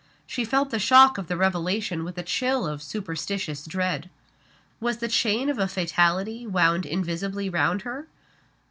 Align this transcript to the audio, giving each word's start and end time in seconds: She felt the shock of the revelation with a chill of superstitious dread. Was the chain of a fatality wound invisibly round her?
She 0.25 0.45
felt 0.45 0.71
the 0.71 0.79
shock 0.79 1.19
of 1.19 1.27
the 1.27 1.37
revelation 1.37 2.03
with 2.03 2.17
a 2.17 2.23
chill 2.23 2.65
of 2.65 2.81
superstitious 2.81 3.65
dread. 3.67 4.09
Was 4.79 4.97
the 4.97 5.07
chain 5.07 5.47
of 5.47 5.59
a 5.59 5.67
fatality 5.67 6.47
wound 6.47 6.87
invisibly 6.87 7.51
round 7.51 7.83
her? 7.83 8.07